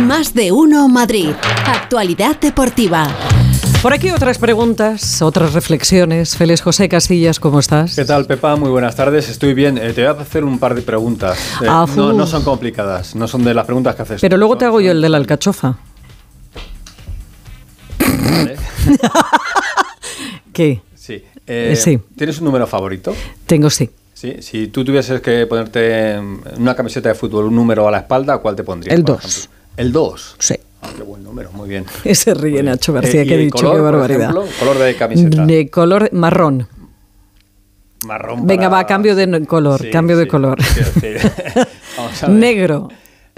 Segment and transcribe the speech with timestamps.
[0.00, 1.30] Más de uno Madrid.
[1.66, 3.08] Actualidad deportiva.
[3.82, 6.36] Por aquí otras preguntas, otras reflexiones.
[6.36, 7.94] Félix José Casillas, ¿cómo estás?
[7.94, 8.56] ¿Qué tal, Pepa?
[8.56, 9.28] Muy buenas tardes.
[9.28, 9.78] Estoy bien.
[9.78, 11.38] Eh, te voy a hacer un par de preguntas.
[11.62, 13.14] Eh, Ah, no, no son complicadas.
[13.14, 14.20] No son de las preguntas que haces.
[14.20, 15.76] Pero tú, luego te hago yo el de la alcachofa.
[17.98, 18.56] Vale.
[20.52, 20.82] ¿Qué?
[20.94, 21.22] Sí.
[21.46, 21.98] Eh, Sí.
[22.16, 23.14] ¿Tienes un número favorito?
[23.46, 23.88] Tengo sí.
[24.14, 24.36] Sí.
[24.40, 28.38] Si tú tuvieses que ponerte en una camiseta de fútbol un número a la espalda,
[28.38, 28.94] ¿cuál te pondrías?
[28.96, 29.24] El por dos.
[29.24, 29.55] ejemplo?
[29.76, 30.36] El 2.
[30.38, 30.54] Sí.
[30.96, 31.50] qué buen número.
[31.52, 31.84] Muy bien.
[32.04, 34.20] Ese ríe Nacho García, Eh, ¿y que he dicho, color, qué por barbaridad.
[34.30, 34.44] ejemplo?
[34.58, 35.44] color de camiseta.
[35.46, 36.68] De color marrón.
[38.06, 38.46] Marrón.
[38.46, 40.62] Venga, para- va, cambio de color, Sí, cambio de color.
[40.62, 41.08] sí, sí.
[41.96, 42.36] Vamos a ver.
[42.36, 42.88] Negro.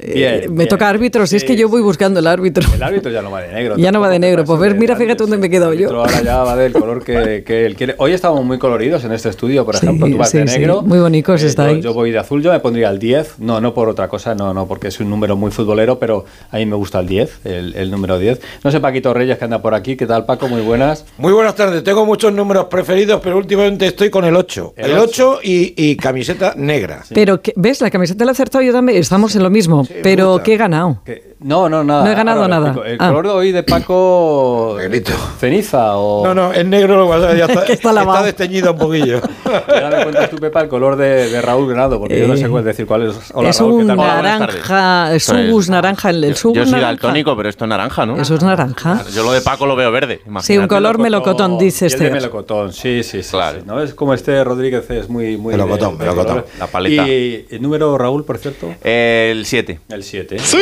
[0.01, 0.69] Eh, Bien, me bien.
[0.69, 1.85] toca árbitro, si es que Sí, yo voy sí.
[1.85, 2.65] buscando el árbitro.
[2.73, 3.77] El árbitro ya no va de negro.
[3.77, 4.45] Ya no va de negro.
[4.45, 5.91] Pues ver, mira, fíjate dónde me he quedado yo.
[5.91, 7.97] Ahora ya va del color que, que él quiere.
[7.99, 10.07] Hoy estamos muy coloridos en este estudio, por Sí, ejemplo.
[10.09, 10.59] Tú vas sí, de sí.
[10.61, 10.83] negro.
[10.83, 11.83] Muy bonitos yo, estáis.
[11.83, 13.41] yo voy de azul, yo me pondría el 10.
[13.41, 16.59] No, no por otra cosa, no, no, porque es un número muy futbolero, pero a
[16.59, 18.41] mí me gusta el 10, el, el número 10.
[18.63, 19.97] No sé, Paquito Reyes, que anda por aquí.
[19.97, 20.47] ¿Qué tal, Paco?
[20.47, 21.07] Muy buenas.
[21.19, 21.83] Muy buenas tardes.
[21.83, 24.75] Tengo muchos números preferidos, pero últimamente estoy con el 8.
[24.77, 27.03] El El, 8 y, y camiseta negra.
[27.13, 27.81] Pero, ¿ves?
[27.81, 28.97] La camiseta la he acertado yo también.
[28.99, 29.88] Estamos en lo mismo.
[30.03, 30.43] Pero, gusta.
[30.45, 31.03] ¿qué he ganado?
[31.05, 32.05] Que- no, no, nada.
[32.05, 32.75] No he ganado Ahora nada.
[32.87, 33.09] El Ah.
[33.09, 34.75] color de hoy de Paco.
[34.79, 35.13] Negrito.
[35.39, 36.25] Ceniza o.
[36.27, 38.25] No, no, es negro, lo es que ya está, está lavado.
[38.25, 39.21] desteñido un poquillo.
[39.49, 42.37] Y ahora me cuentas tú, Pepa, el color de, de Raúl Granado, porque yo no
[42.37, 43.17] sé Eh, cuál decir cuál es.
[43.33, 43.99] Hola, es Raúl, ¿qué un tal?
[43.99, 44.55] Hola, buenas tardes.
[44.69, 46.11] naranja, es- subus naranja.
[46.11, 46.89] El, el subus Yo soy naranja.
[46.89, 48.21] daltónico, pero esto es naranja, ¿no?
[48.21, 49.05] Eso es naranja.
[49.15, 50.17] Yo lo de Paco lo veo verde.
[50.17, 50.69] Sí, un imagínate.
[50.69, 52.11] color melocotón, dice de este.
[52.11, 53.31] melocotón, sí, sí, sí.
[53.31, 53.61] Claro.
[53.61, 53.81] sí, ¿no?
[53.83, 55.37] Es como este Rodríguez es muy...
[55.39, 56.37] muy Melocotón, de- de melocotón.
[56.43, 56.49] color.
[56.59, 57.09] La paleta.
[57.09, 59.81] Y el número, Raúl, por cierto, El 7.
[59.89, 60.39] el 7.
[60.41, 60.57] ¡Sí!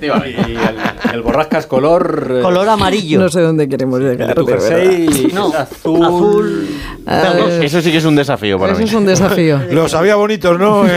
[0.00, 0.76] Y el,
[1.14, 2.36] el borrascas color...
[2.38, 3.20] eh, Color amarillo.
[3.20, 4.34] No sé dónde queremos el llegar.
[4.46, 6.68] jersey No, es azul.
[7.06, 7.62] azul.
[7.62, 8.88] Eso sí que es un desafío para Eso mí.
[8.88, 9.60] es un desafío.
[9.70, 10.82] Los había bonitos, ¿no?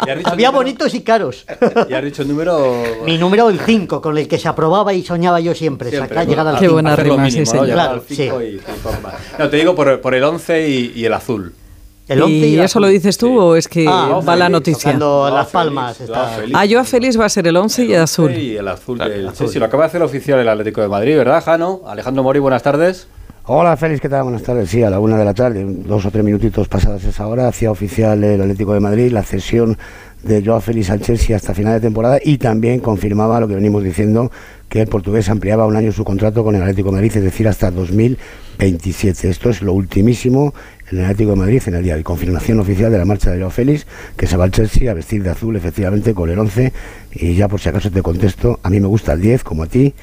[0.00, 1.44] Había el número- bonitos y caros.
[1.88, 2.82] Y has dicho el número...
[3.04, 5.90] Mi número el 5, con el que se aprobaba y soñaba yo siempre.
[5.90, 6.72] Siempre, sacar, llegar al Qué 5.
[6.72, 7.64] buena rima, mínimo, sí, ¿no?
[7.64, 8.28] Claro, sí.
[9.38, 11.52] y te digo por, por el 11 y, y el azul.
[12.10, 12.92] El 11 ¿Y el eso lo azul.
[12.94, 13.36] dices tú Sí.
[13.38, 14.92] o es que Ah, va la Félix, noticia?
[14.92, 16.58] tocando- Joao Las Félix, Palmas Joao está- Félix.
[16.58, 18.26] Ah, yo a Félix va a ser el 11 y El azul.
[18.30, 20.48] 11 Y el azul Claro, del el Sí, sí, lo acaba de hacer oficial el
[20.48, 21.82] Atlético de Madrid, ¿verdad, Jano?
[21.86, 23.06] Alejandro Mori, buenas tardes.
[23.46, 24.24] Hola Félix, ¿qué tal?
[24.24, 24.68] Buenas tardes.
[24.70, 27.70] Sí, a la una de la tarde, dos o tres minutitos pasadas esa hora, hacía
[27.70, 29.76] oficial el Atlético de Madrid la cesión
[30.22, 33.82] de Joao Félix al Chelsea hasta final de temporada y también confirmaba lo que venimos
[33.82, 34.30] diciendo,
[34.68, 37.48] que el portugués ampliaba un año su contrato con el Atlético de Madrid, es decir,
[37.48, 39.28] hasta 2027.
[39.28, 40.54] Esto es lo ultimísimo
[40.90, 43.38] en el Atlético de Madrid en el día de confirmación oficial de la marcha de
[43.38, 43.86] Joao Félix,
[44.16, 46.72] que se va al Chelsea a vestir de azul, efectivamente, con el 11.
[47.14, 49.66] Y ya por si acaso te contesto, a mí me gusta el 10, como a
[49.66, 49.94] ti,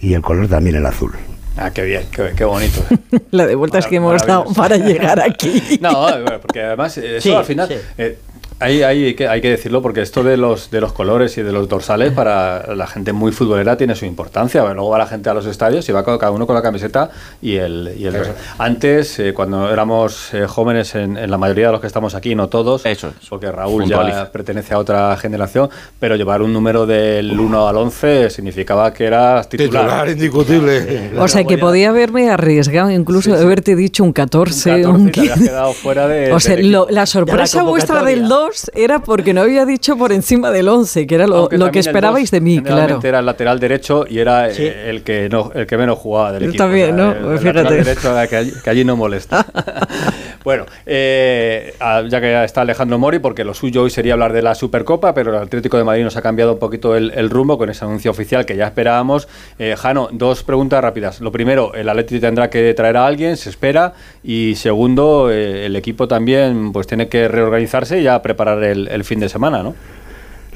[0.00, 1.12] y el color también el azul.
[1.56, 2.84] Ah, qué bien, qué, qué bonito.
[3.30, 5.62] La de vueltas que hemos dado para llegar aquí.
[5.80, 6.06] No,
[6.42, 7.74] porque además eh, eso Sí, al final sí.
[7.98, 8.18] eh,
[8.60, 11.50] hay, hay, que, hay que decirlo porque esto de los, de los colores y de
[11.50, 14.62] los dorsales para la gente muy futbolera tiene su importancia.
[14.62, 17.10] Bueno, luego va la gente a los estadios y va cada uno con la camiseta
[17.42, 18.36] y el, y el dorsal.
[18.58, 22.36] Antes, eh, cuando éramos eh, jóvenes, en, en, la mayoría de los que estamos aquí,
[22.36, 23.28] no todos, Eso es.
[23.28, 28.30] porque Raúl ya pertenece a otra generación, pero llevar un número del 1 al 11
[28.30, 29.84] significaba que eras titular.
[29.84, 30.76] Titular indiscutible.
[30.86, 33.42] Eh, o sea, que podía haberme arriesgado incluso sí, sí.
[33.42, 35.50] haberte dicho un 14, un 14, un 15.
[35.50, 39.64] Te fuera de, o sea, lo, la sorpresa vuestra del 2 era porque no había
[39.64, 43.00] dicho por encima del 11, que era lo, que esperabais de mí, claro.
[43.02, 46.44] Era el lateral derecho y era eh, el, que no, el que menos jugaba del
[46.44, 46.64] equipo.
[46.64, 47.12] También, ¿no?
[47.12, 47.62] El, el Fíjate.
[47.62, 49.46] Lateral derecho que allí no molesta.
[50.44, 54.42] bueno, eh, ah, ya que está Alejandro Mori, porque lo suyo hoy sería hablar de
[54.42, 57.70] la Supercopa, pero el Atlético de Madrid nos ha cambiado un poquito el, rumbo con
[57.70, 59.26] ese anuncio oficial que ya esperábamos.
[59.58, 61.22] Eh, Jano, dos preguntas rápidas.
[61.22, 65.76] Lo primero, el Atlético tendrá que traer a alguien, se espera, y segundo, eh, el
[65.76, 69.74] equipo también pues tiene que reorganizarse y ya preparar el fin de semana, ¿no?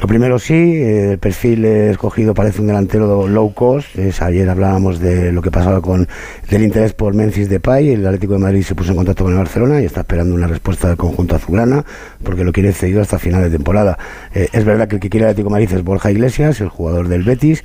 [0.01, 3.99] Lo primero sí, eh, el perfil escogido parece un delantero low cost.
[4.21, 6.07] Ayer hablábamos de lo que pasaba con
[6.49, 7.91] del interés por Memphis Depay.
[7.91, 10.47] El Atlético de Madrid se puso en contacto con el Barcelona y está esperando una
[10.47, 11.85] respuesta del conjunto azulgrana
[12.23, 13.99] porque lo quiere cedido hasta final de temporada.
[14.33, 16.69] Eh, es verdad que el que quiere el Atlético de Madrid es Borja Iglesias, el
[16.69, 17.65] jugador del Betis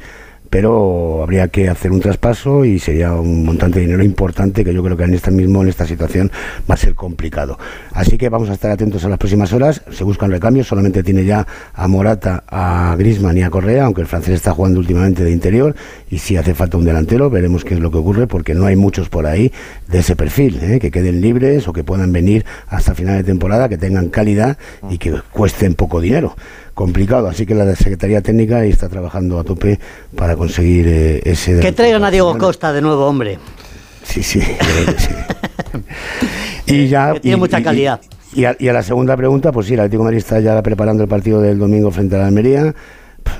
[0.53, 4.83] pero habría que hacer un traspaso y sería un montante de dinero importante que yo
[4.83, 6.31] creo que en esta mismo en esta situación
[6.69, 7.57] va a ser complicado.
[7.91, 9.81] Así que vamos a estar atentos a las próximas horas.
[9.89, 14.07] Se buscan recambios, solamente tiene ya a Morata, a Griezmann y a Correa, aunque el
[14.07, 15.75] francés está jugando últimamente de interior
[16.11, 18.75] y si hace falta un delantero, veremos qué es lo que ocurre porque no hay
[18.75, 19.51] muchos por ahí
[19.87, 20.79] de ese perfil, ¿eh?
[20.79, 24.99] que queden libres o que puedan venir hasta final de temporada, que tengan calidad y
[24.99, 26.35] que cuesten poco dinero
[26.73, 29.79] complicado, así que la Secretaría Técnica está trabajando a tope
[30.15, 31.59] para conseguir eh, ese...
[31.59, 33.37] Que traigan a Diego Costa de nuevo, hombre.
[34.03, 35.13] Sí, sí, creo que sí.
[36.73, 37.13] y ya...
[37.13, 38.01] Que tiene y- mucha calidad.
[38.35, 41.03] Y a, y a la segunda pregunta, pues sí, el Atlético Madrid está ya preparando
[41.03, 42.73] el partido del domingo frente a la Almería.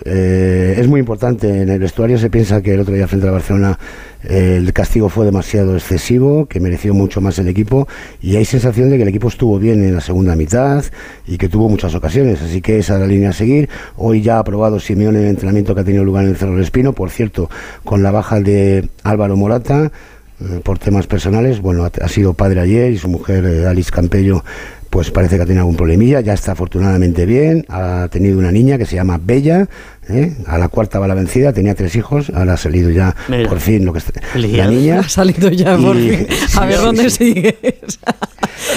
[0.05, 1.61] Eh, es muy importante.
[1.61, 3.79] En el vestuario se piensa que el otro día frente a Barcelona
[4.23, 7.87] eh, el castigo fue demasiado excesivo, que mereció mucho más el equipo
[8.21, 10.83] y hay sensación de que el equipo estuvo bien en la segunda mitad
[11.27, 12.41] y que tuvo muchas ocasiones.
[12.41, 13.69] Así que esa es la línea a seguir.
[13.97, 16.63] Hoy ya ha aprobado Simeone el entrenamiento que ha tenido lugar en el Cerro del
[16.63, 16.93] Espino.
[16.93, 17.49] Por cierto,
[17.83, 19.91] con la baja de Álvaro Morata
[20.63, 21.59] por temas personales.
[21.61, 24.43] Bueno, ha, ha sido padre ayer y su mujer, eh, Alice Campello,
[24.89, 26.21] pues parece que ha tenido algún problemilla.
[26.21, 27.65] Ya está afortunadamente bien.
[27.69, 29.67] Ha tenido una niña que se llama Bella.
[30.09, 30.33] ¿eh?
[30.45, 31.51] A la cuarta va la vencida.
[31.53, 32.29] Tenía tres hijos.
[32.35, 33.49] Ahora ha salido ya Mira.
[33.49, 34.99] por fin lo que está- la niña.
[34.99, 36.27] Ha salido ya por Y- fin.
[36.29, 37.33] sí, A ver sí, dónde sí.
[37.33, 37.99] sigues.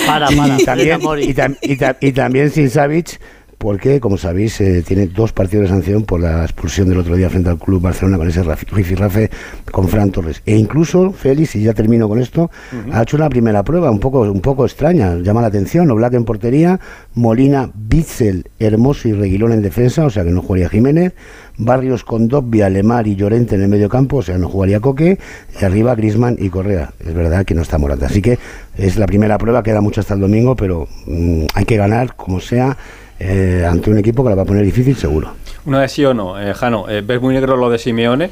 [0.07, 0.59] Para, para.
[0.61, 3.21] Y también, y, tam- y tam- y también sin Savic,
[3.67, 7.29] porque, como sabéis, eh, tiene dos partidos de sanción por la expulsión del otro día
[7.29, 9.29] frente al Club Barcelona con ese raf- rifirrafe
[9.73, 10.41] con Fran Torres.
[10.47, 12.49] E incluso, Félix, y ya termino con esto,
[12.93, 15.91] ha hecho una primera prueba un poco, un poco extraña, llama la atención.
[15.91, 16.79] Oblak en portería,
[17.15, 21.15] Molina, Bitzel, Hermoso y Reguilón en defensa, o sea que no jugaría Jiménez.
[21.59, 25.19] Barrios con Dobbia, Lemar y Llorente en el medio campo, o sea, no jugaría Coque.
[25.61, 26.93] Y arriba Grisman y Correa.
[27.05, 28.07] Es verdad que no está Morata.
[28.07, 28.39] Así que
[28.79, 32.39] es la primera prueba, queda mucho hasta el domingo, pero mm, hay que ganar como
[32.39, 32.77] sea
[33.19, 35.33] eh, ante un equipo que la va a poner difícil seguro.
[35.65, 38.31] Una de sí o no, eh, Jano, eh, ¿ves muy negro lo de Simeone?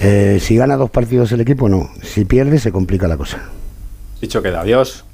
[0.00, 1.88] Eh, si gana dos partidos el equipo, no.
[2.02, 3.48] Si pierde, se complica la cosa.
[4.20, 5.04] Dicho queda, adiós.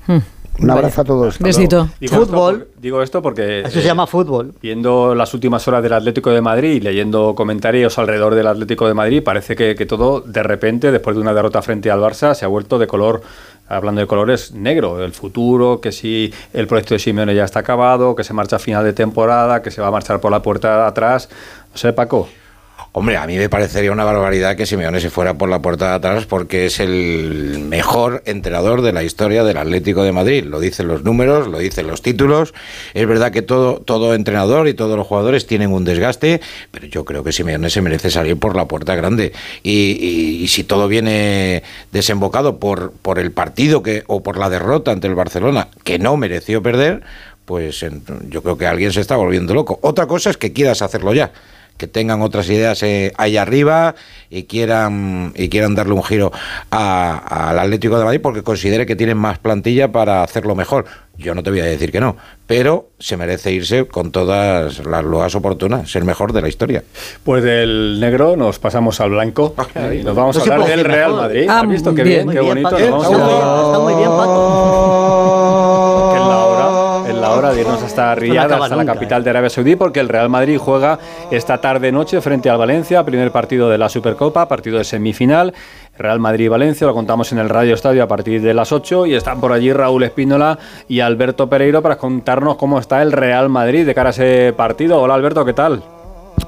[0.59, 1.39] Un abrazo a todos.
[1.39, 1.89] Besito.
[1.99, 2.55] Digo Fútbol.
[2.55, 3.61] Esto, digo esto porque...
[3.61, 4.55] Eso se llama fútbol.
[4.61, 8.95] Viendo las últimas horas del Atlético de Madrid y leyendo comentarios alrededor del Atlético de
[8.95, 12.45] Madrid, parece que, que todo de repente, después de una derrota frente al Barça, se
[12.45, 13.23] ha vuelto de color,
[13.77, 15.03] hablando de colores, negro.
[15.03, 18.59] El futuro, que si el proyecto de Simeone ya está acabado, que se marcha a
[18.59, 21.29] final de temporada, que se va a marchar por la puerta de atrás.
[21.71, 22.29] No sé, Paco.
[22.91, 25.95] Hombre, a mí me parecería una barbaridad que Simeone se fuera por la puerta de
[25.95, 30.45] atrás porque es el mejor entrenador de la historia del Atlético de Madrid.
[30.45, 32.53] Lo dicen los números, lo dicen los títulos.
[32.93, 36.41] Es verdad que todo, todo entrenador y todos los jugadores tienen un desgaste,
[36.71, 39.33] pero yo creo que Simeone se merece salir por la puerta grande.
[39.63, 41.63] Y, y- si todo viene
[41.93, 46.17] desembocado por, por el partido que, o por la derrota ante el Barcelona, que no
[46.19, 47.03] mereció perder,
[47.47, 47.85] pues
[48.29, 49.79] yo creo que alguien se está volviendo loco.
[49.83, 51.33] Otra cosa es que quieras hacerlo ya
[51.83, 53.97] que tengan otras ideas eh, ahí arriba
[54.31, 56.31] y quieran y quieran darle un giro
[56.71, 60.85] a- al Atlético de Madrid porque considere que tienen más plantilla para hacerlo mejor.
[61.19, 65.03] Yo no te voy a decir que no, pero se merece irse con todas las
[65.05, 66.85] loas oportunas, ser mejor de la historia.
[67.25, 69.57] Pues del negro nos pasamos al blanco
[69.93, 71.13] y nos vamos No a hablar del Real.
[71.15, 71.47] Madrid.
[71.51, 72.31] Ah, ¿Has visto qué bien.
[72.31, 72.77] qué bonito?
[72.79, 75.39] Está muy bien, Paco.
[77.33, 79.21] que es la hora, es la hora de irnos hasta no Riyadh, hasta la capital
[79.21, 79.25] ¿eh?
[79.25, 80.99] de Arabia Saudí, porque el Real Madrid juega
[81.31, 85.55] esta tarde-noche frente al Valencia, primer partido de la Supercopa, partido de semifinal.
[85.99, 89.41] Real Madrid-Valencia, lo contamos en el Radio Estadio a partir de las 8 y están
[89.41, 90.59] por allí Raúl Espínola
[90.89, 95.01] y Alberto Pereiro para contarnos cómo está el Real Madrid de cara a ese partido.
[95.01, 95.83] Hola Alberto, ¿qué tal?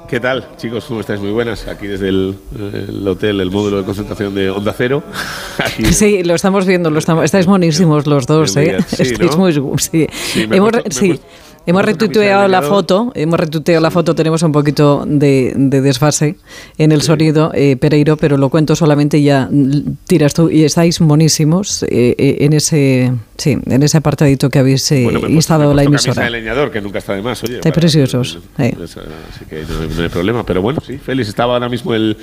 [0.08, 0.84] ¿Qué tal, chicos?
[0.84, 1.18] ¿Cómo estáis?
[1.20, 1.66] Muy buenas.
[1.66, 2.36] Aquí desde el,
[2.72, 5.02] el hotel, el módulo de concentración de Onda Cero.
[5.58, 8.76] Aquí- Sí, lo estamos viendo, lo estamos, estáis monísimos los dos, ¿eh?
[8.86, 9.38] sí, estáis ¿no?
[9.38, 9.52] muy...
[9.78, 11.08] Sí, Sí, me he hemos, puesto- me he sí.
[11.08, 11.26] puesto-
[11.66, 16.36] Hemos retuiteado la foto, hemos retuiteado la foto, tenemos un poquito de, de desfase
[16.76, 19.48] en el sonido, eh, Pereiro, pero lo cuento solamente y ya
[20.06, 24.92] tiras tú y estáis monísimos eh, eh, en ese sí, en ese apartadito que habéis
[24.92, 26.24] eh, Bueno, me he puesto- instalado me he la emisora.
[26.24, 27.56] de leñador, que nunca está de más, oye.
[27.56, 28.74] Estáis preciosos, eh.
[28.76, 30.44] pues, así que no, hay- no hay problema.
[30.44, 32.16] Pero bueno, sí, Félix, estaba ahora mismo el,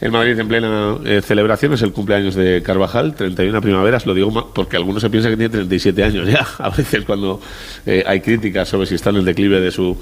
[0.00, 4.52] el Madrid en plena eh, celebración, es el cumpleaños de Carvajal, 31 primaveras, lo digo
[4.54, 7.40] porque algunos se piensan que tiene 37 años ya, a veces cuando
[7.84, 9.96] eh, hay críticas sobre si está en el declive de su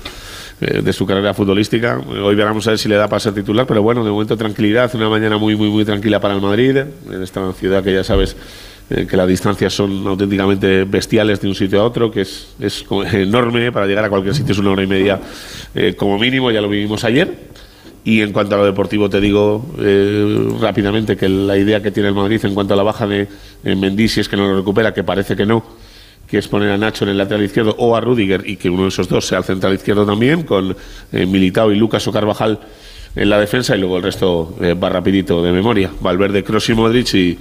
[0.61, 1.99] eh, de su carrera futbolística.
[1.99, 4.91] Hoy veremos a ver si le da para ser titular, pero bueno, de momento tranquilidad,
[4.95, 8.37] una mañana muy, muy, muy tranquila para el Madrid, en esta ciudad que ya sabes
[8.89, 13.73] que las distancias son auténticamente bestiales de un sitio a otro, que es, es enorme,
[13.73, 15.21] para llegar a cualquier sitio es una hora y media
[15.97, 17.57] como mínimo, ya lo vivimos ayer.
[18.07, 22.11] Y en cuanto a lo deportivo, te digo eh, rápidamente que la idea que tiene
[22.11, 23.27] el Madrid en cuanto a la baja de
[23.65, 25.65] Mendy, si es que no lo recupera, que parece que no,
[26.29, 28.85] que es poner a Nacho en el lateral izquierdo o a Rudiger y que uno
[28.85, 30.77] de esos dos sea el central izquierdo también, con
[31.11, 32.61] eh, Militao y Lucas o Carvajal
[33.17, 35.91] en la defensa y luego el resto eh, va rapidito de memoria.
[36.01, 37.37] Valverde, Kroos y Modric y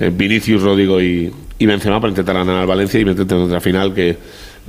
[0.00, 3.94] Vinicius, Rodrigo y, y Benzema para intentar ganar al Valencia y meterte en otra final
[3.94, 4.16] que,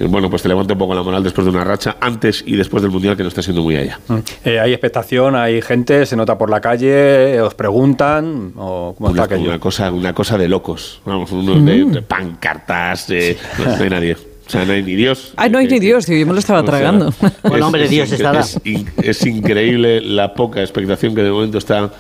[0.08, 2.82] bueno, pues te levanta un poco la moral después de una racha, antes y después
[2.84, 4.00] del Mundial que no está siendo muy allá.
[4.46, 9.10] Eh, hay expectación, hay gente, se nota por la calle, eh, os preguntan, o ¿cómo
[9.10, 9.50] Una, está aquello?
[9.50, 11.02] una cosa, una cosa de locos.
[11.06, 14.14] Vamos, unos de, de pancartas, de- no, no hay nadie.
[14.16, 15.34] O sea, no hay ni Dios.
[15.38, 17.14] Ay, no hay ni Dios, tío, yo me lo estaba O sea, tragando.
[17.44, 18.40] Bueno, hombre, Dios incre- estará.
[18.40, 18.60] Es,
[18.98, 21.92] es increíble la poca expectación que de momento está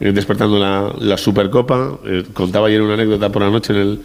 [0.00, 1.98] eh, despertando la, la Supercopa.
[2.04, 4.00] Eh, contaba ayer una anécdota por la noche en el,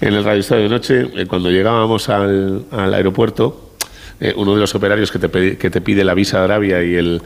[0.00, 3.72] en el Radio Estadio de Noche, eh, cuando llegábamos al, aeropuerto,
[4.20, 6.94] eh, uno de los operarios que te, que te pide la visa de Arabia y
[6.94, 7.22] el,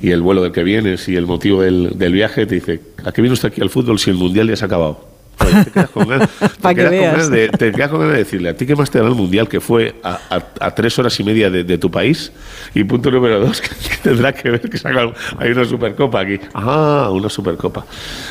[0.00, 3.12] y el vuelo del que vienes y el motivo del, del viaje, te dice, ¿a
[3.12, 5.09] qué viene usted aquí al fútbol si el Mundial ya se ha acabado?
[5.40, 7.12] Joder, te quedas con ganas, te Pa' que quedas con veas.
[7.12, 9.14] ganas de, te quedas con ganas de decirle, ¿a ti qué más te da el
[9.14, 12.32] Mundial que fue a, a- a tres horas y media de, de tu país?
[12.74, 16.38] Y punto número dos, que, que tendrá que ver que saca- hay una Supercopa aquí.
[16.54, 17.84] Ah, una Supercopa.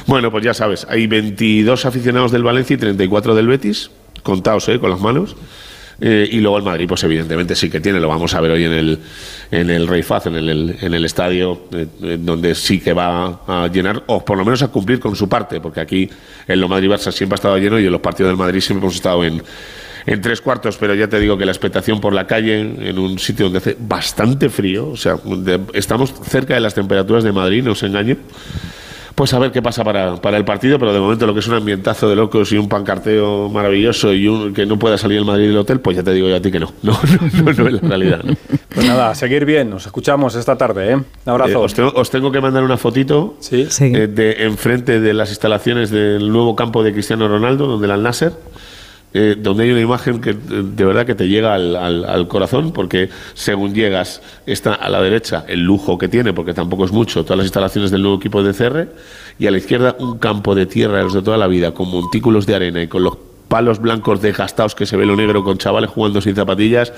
[0.07, 3.89] Bueno, pues ya sabes, hay 22 aficionados del Valencia y 34 del Betis,
[4.23, 4.79] contados ¿eh?
[4.79, 5.35] con las manos.
[6.01, 8.63] Eh, y luego el Madrid, pues evidentemente sí que tiene, lo vamos a ver hoy
[8.63, 8.99] en el,
[9.51, 13.41] en el Rey Faz, en el, en el estadio, eh, eh, donde sí que va
[13.47, 16.09] a llenar, o por lo menos a cumplir con su parte, porque aquí
[16.47, 18.95] en lo Madrid-Barça siempre ha estado lleno y en los partidos del Madrid siempre hemos
[18.95, 19.43] estado en,
[20.05, 23.19] en tres cuartos, pero ya te digo que la expectación por la calle, en un
[23.19, 27.61] sitio donde hace bastante frío, o sea, de- estamos cerca de las temperaturas de Madrid,
[27.61, 28.15] no os engaño.
[29.19, 31.47] Pues a ver qué pasa para, para el partido, pero de momento lo que es
[31.49, 35.25] un ambientazo de locos y un pancarteo maravilloso y un, que no pueda salir el
[35.25, 36.71] Madrid del hotel, pues ya te digo yo a ti que no.
[36.83, 38.21] No, no, no, no es la realidad.
[38.23, 38.33] ¿no?
[38.73, 39.69] Pues nada, a seguir bien.
[39.69, 40.95] Nos escuchamos esta tarde, ¿eh?
[40.95, 41.59] Un Eh, abrazo.
[41.63, 43.67] os, tengo, os tengo que mandar una fotito Sí.
[43.69, 43.91] Sí.
[43.93, 48.01] eh, de enfrente de las instalaciones del nuevo campo de Cristiano Ronaldo, donde el Al
[48.03, 48.31] Nasser,
[49.13, 52.71] eh, donde hay una imagen que de verdad que te llega al, al- al corazón,
[52.73, 57.23] porque según llegas está a la derecha el lujo que tiene, porque tampoco es mucho,
[57.23, 58.87] todas las instalaciones del nuevo equipo de CR,
[59.39, 61.89] y a la izquierda un campo de tierra de los de toda la vida, con
[61.89, 63.17] montículos de arena y con los
[63.49, 66.93] palos blancos desgastados que se ve lo negro con chavales jugando sin zapatillas,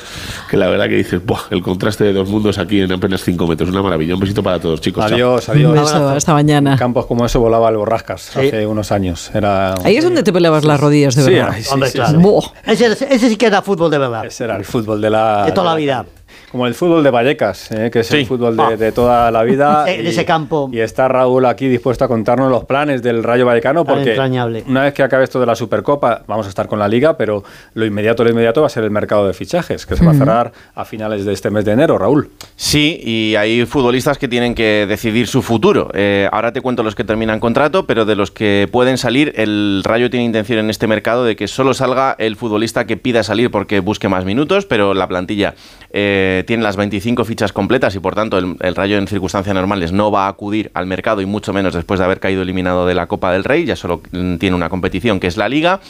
[0.50, 3.48] que la verdad que dices, Buah, el contraste de dos mundos aquí en apenas cinco
[3.48, 4.14] metros, una maravilla.
[4.14, 5.04] Un besito para todos, chicos.
[5.06, 5.16] Chao.
[5.16, 5.74] Adiós, Un adiós.
[5.74, 6.74] beso, hasta mañana.
[6.74, 9.32] En campos como eso volaba el Borrascas hace unos años.
[9.34, 11.52] Era Ahí es donde te peleabas las rodillas, de Sí, verdad.
[11.54, 12.12] ahí sí, Hombre, sí, claro.
[12.12, 12.18] sí.
[12.18, 12.44] Buah.
[12.66, 14.26] Ese, ese sí que era fútbol de verdad.
[14.26, 16.06] Ese era el fútbol de la De toda la vida.
[16.52, 17.90] Como el fútbol de Vallecas, ¿eh?
[17.92, 18.76] que es el fútbol de, Ah.
[18.76, 19.86] de toda la vida.
[19.92, 20.70] En ese campo.
[20.72, 24.64] Y está Raúl aquí dispuesto a contarnos los planes del Rayo Vallecano, porque entrañable.
[24.68, 27.44] una vez que acabe esto de la Supercopa, vamos a estar con la Liga, pero
[27.74, 30.16] lo inmediato, lo inmediato va a ser el mercado de fichajes, que se va a
[30.16, 32.30] cerrar a finales de este mes de enero, Raúl.
[32.56, 35.90] Sí, y hay futbolistas que tienen que decidir su futuro.
[35.94, 39.82] Eh, ahora te cuento los que terminan contrato, pero de los que pueden salir, el
[39.86, 43.52] Rayo tiene intención en este mercado de que solo salga el futbolista que pida salir
[43.52, 45.54] porque busque más minutos, pero la plantilla
[45.94, 49.92] eh, tiene las 25 fichas completas y por tanto el, el Rayo en circunstancias normales
[49.92, 52.96] no va a acudir al mercado y mucho menos después de haber caído eliminado de
[52.96, 55.82] la Copa del Rey, ya solo mm, tiene una competición que es la Liga.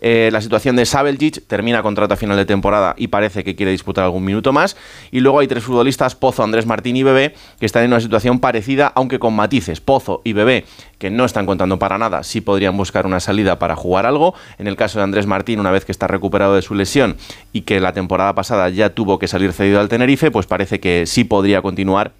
[0.00, 3.72] Eh, la situación de Sabeljic termina contrato a final de temporada y parece que quiere
[3.72, 4.76] disputar algún minuto más.
[5.10, 8.40] Y luego hay tres futbolistas, Pozo, Andrés Martín y Bebé, que están en una situación
[8.40, 9.80] parecida, aunque con matices.
[9.80, 10.64] Pozo y Bebé,
[10.98, 14.34] que no están contando para nada, sí podrían buscar una salida para jugar algo.
[14.58, 17.16] En el caso de Andrés Martín, una vez que está recuperado de su lesión
[17.52, 21.06] y que la temporada pasada ya tuvo que salir cedido al Tenerife, pues parece que
[21.06, 22.12] sí podría continuar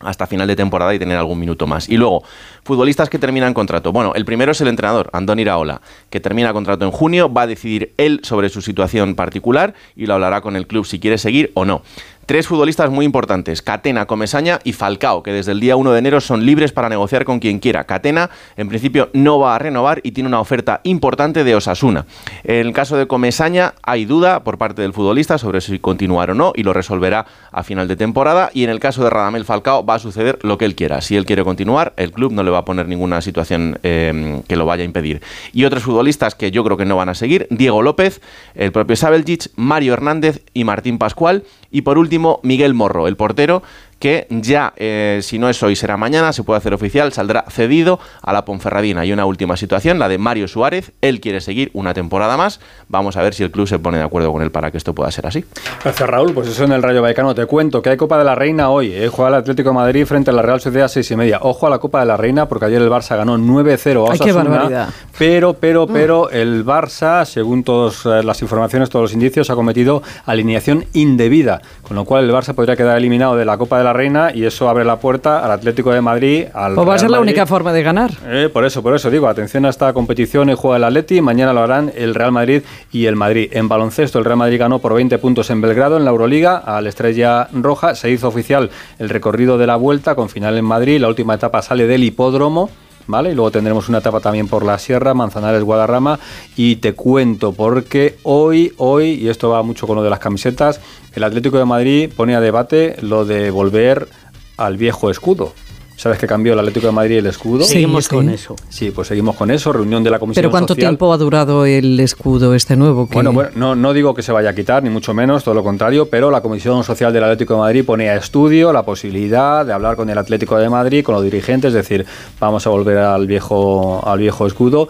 [0.00, 1.88] hasta final de temporada y tener algún minuto más.
[1.88, 2.22] Y luego,
[2.64, 3.92] futbolistas que terminan contrato.
[3.92, 7.46] Bueno, el primero es el entrenador, Andoni Iraola, que termina contrato en junio, va a
[7.46, 11.50] decidir él sobre su situación particular y lo hablará con el club si quiere seguir
[11.54, 11.82] o no.
[12.28, 16.20] Tres futbolistas muy importantes, Catena, Comesaña y Falcao, que desde el día 1 de enero
[16.20, 17.84] son libres para negociar con quien quiera.
[17.84, 22.04] Catena, en principio, no va a renovar y tiene una oferta importante de Osasuna.
[22.44, 26.34] En el caso de Comesaña, hay duda por parte del futbolista sobre si continuar o
[26.34, 28.50] no y lo resolverá a final de temporada.
[28.52, 31.00] Y en el caso de Radamel Falcao, va a suceder lo que él quiera.
[31.00, 34.56] Si él quiere continuar, el club no le va a poner ninguna situación eh, que
[34.56, 35.22] lo vaya a impedir.
[35.54, 38.20] Y otros futbolistas que yo creo que no van a seguir, Diego López,
[38.54, 41.44] el propio Sabeljic, Mario Hernández y Martín Pascual.
[41.70, 43.62] Y por último, Miguel Morro, el portero,
[43.98, 47.98] que ya, eh, si no es hoy, será mañana, se puede hacer oficial, saldrá cedido
[48.22, 49.04] a la Ponferradina.
[49.04, 52.60] Y una última situación, la de Mario Suárez, él quiere seguir una temporada más.
[52.88, 54.94] Vamos a ver si el club se pone de acuerdo con él para que esto
[54.94, 55.44] pueda ser así.
[55.82, 56.32] Gracias, Raúl.
[56.32, 57.34] Pues eso en el Rayo Vallecano.
[57.34, 58.92] Te cuento que hay Copa de la Reina hoy.
[58.92, 59.08] ¿eh?
[59.08, 61.40] Juega el Atlético de Madrid frente a la Real Sociedad a seis y media.
[61.42, 64.18] Ojo a la Copa de la Reina porque ayer el Barça ganó 9-0 a Ay,
[64.18, 64.50] qué Osasuna.
[64.50, 64.88] barbaridad.
[65.18, 70.02] Pero, pero, pero el Barça, según todas eh, las informaciones, todos los indicios, ha cometido
[70.26, 71.60] alineación indebida.
[71.82, 74.44] Con lo cual el Barça podría quedar eliminado de la Copa de la Reina y
[74.44, 76.44] eso abre la puerta al Atlético de Madrid.
[76.54, 77.30] Al Pues va a ser la Madrid.
[77.32, 78.10] única forma de ganar.
[78.26, 80.48] Eh, por eso, por eso digo, atención a esta competición.
[80.48, 83.48] Hoy juega el Atleti, mañana lo harán el Real Madrid y el Madrid.
[83.52, 86.86] En baloncesto, el Real Madrid ganó por 20 puntos en Belgrado, en la Euroliga, al
[86.86, 87.94] Estrella Roja.
[87.94, 91.00] Se hizo oficial el recorrido de la vuelta con final en Madrid.
[91.00, 92.70] La última etapa sale del hipódromo.
[93.10, 93.30] ¿Vale?
[93.30, 96.18] Y luego tendremos una etapa también por la Sierra, Manzanares, Guadarrama.
[96.56, 100.78] Y te cuento, porque hoy, hoy, y esto va mucho con lo de las camisetas,
[101.18, 104.08] el Atlético de Madrid pone a debate lo de volver
[104.56, 105.52] al viejo escudo.
[105.96, 107.64] ¿Sabes que cambió el Atlético de Madrid el escudo?
[107.64, 108.10] Seguimos sí.
[108.10, 108.54] con eso.
[108.68, 110.90] Sí, pues seguimos con eso, reunión de la Comisión Pero ¿cuánto Social.
[110.92, 113.08] tiempo ha durado el escudo este nuevo?
[113.08, 115.56] que- Bueno, bueno, no, no digo que se vaya a quitar, ni mucho menos, todo
[115.56, 119.66] lo contrario, pero la Comisión Social del Atlético de Madrid pone a estudio la posibilidad
[119.66, 122.06] de hablar con el Atlético de Madrid, con los dirigentes, es decir,
[122.38, 124.88] vamos a volver al viejo, al viejo escudo.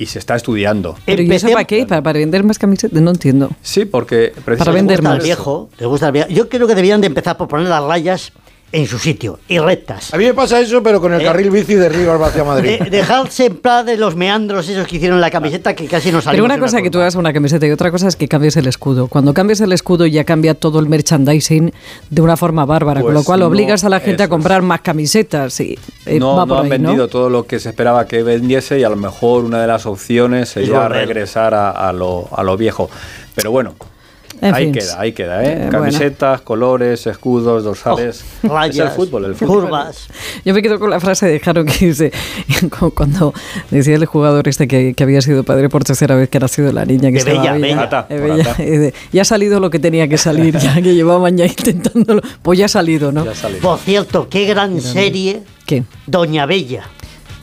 [0.00, 0.96] Y se está estudiando.
[1.04, 1.84] Pero ¿y eso para qué?
[1.86, 3.00] ¿Para, para vender más camisetas?
[3.00, 3.50] No entiendo.
[3.60, 5.24] Sí, porque Para precisamente- vender gusta el más.
[5.24, 6.28] viejo, les gusta el viejo.
[6.30, 8.32] Yo creo que deberían de empezar por poner las rayas
[8.72, 10.14] en su sitio y rectas.
[10.14, 11.24] A mí me pasa eso, pero con el Eh.
[11.24, 12.78] carril bici de Rivas hacia Madrid.
[12.80, 16.18] De- dejarse en plan de los meandros esos que hicieron la camiseta que casi no
[16.18, 18.56] Pero salimos una cosa que tú hagas una camiseta y otra cosa es que cambies
[18.56, 19.08] el escudo.
[19.08, 21.72] Cuando cambias el escudo ya cambia todo el merchandising
[22.10, 24.62] de una forma bárbara, con Pues lo cual no, obligas a la gente a comprar
[24.62, 25.58] más camisetas.
[25.60, 27.08] Y, eh, no, va no por han ahí, vendido ¿no?
[27.08, 30.48] todo lo que se esperaba que vendiese y a lo mejor una de las opciones
[30.50, 32.88] sería regresar a, a lo, a lo viejo.
[33.34, 33.74] Pero bueno,
[34.42, 34.72] En ahí fin.
[34.74, 35.52] queda, ahí queda, ¿eh?
[35.52, 35.70] Eh, bueno.
[35.70, 38.24] Camisetas, colores, escudos, dorsales.
[38.42, 39.62] Oh, rayas, es el fútbol, el fútbol.
[39.64, 40.08] curvas.
[40.44, 42.10] Yo me quedo con la frase de Jaro que dice,
[42.78, 43.34] cu- cuando
[43.70, 46.72] decía el jugador este que, que había sido padre por tercera vez, que era sido
[46.72, 47.82] la niña que De estaba Bella, bella, Bella.
[47.82, 51.36] Ata, eh, Bella, de, ya ha salido lo que tenía que salir, ya que llevaban
[51.36, 53.24] ya intentándolo, pues ya ha salido, ¿no?
[53.24, 53.58] Ya sale.
[53.58, 55.84] Por cierto, qué gran serie ¿Qué?
[56.06, 56.84] Doña Bella.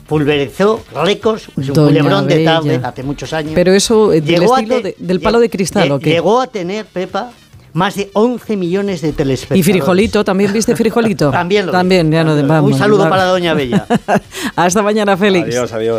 [0.07, 2.53] Pulverizó récords, es un Doña culebrón de Bella.
[2.55, 3.51] tarde hace muchos años.
[3.55, 5.99] Pero eso, eh, del Llegó a estilo te- de- del palo de cristal, lle- ¿o
[5.99, 6.09] qué?
[6.11, 7.31] Llegó a tener, Pepa,
[7.73, 9.65] más de 11 millones de Y telespectadores.
[9.65, 11.29] Frijolito, ¿también viste Frijolito?
[11.31, 11.77] También lo vi.
[11.77, 12.77] También, ya no Un vamos.
[12.77, 13.11] saludo vamos.
[13.11, 13.85] para Doña Bella.
[14.55, 15.45] Hasta mañana, Félix.
[15.47, 15.95] Adiós, adiós.